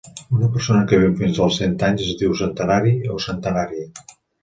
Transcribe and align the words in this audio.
Una 0.37 0.47
persona 0.55 0.87
que 0.91 0.99
viu 1.03 1.13
fins 1.19 1.43
als 1.45 1.61
cent 1.63 1.77
anys 1.91 2.03
es 2.07 2.19
diu 2.25 2.35
centenari 2.43 2.99
o 3.19 3.23
centenària. 3.31 3.91